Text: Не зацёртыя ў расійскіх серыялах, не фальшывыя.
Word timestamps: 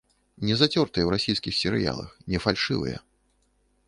Не 0.47 0.55
зацёртыя 0.61 1.03
ў 1.05 1.13
расійскіх 1.15 1.53
серыялах, 1.61 2.09
не 2.33 2.39
фальшывыя. 2.47 2.97